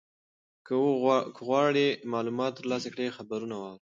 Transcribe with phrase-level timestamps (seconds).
[0.65, 0.75] که
[1.47, 3.79] غواړې معلومات ترلاسه کړې خبرونه واوره.